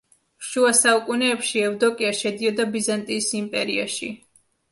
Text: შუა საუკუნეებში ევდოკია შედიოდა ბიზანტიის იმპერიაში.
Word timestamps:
შუა 0.51 0.69
საუკუნეებში 0.77 1.61
ევდოკია 1.65 2.15
შედიოდა 2.21 2.67
ბიზანტიის 2.77 3.31
იმპერიაში. 3.43 4.13